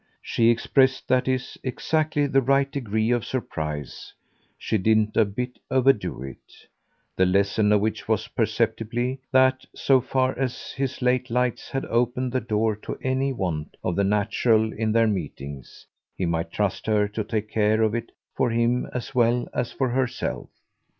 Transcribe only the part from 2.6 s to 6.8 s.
degree of surprise; she didn't a bit overdo it: